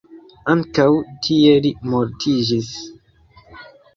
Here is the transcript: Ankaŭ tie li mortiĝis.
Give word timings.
Ankaŭ 0.53 0.87
tie 1.27 1.51
li 1.65 1.73
mortiĝis. 1.93 2.73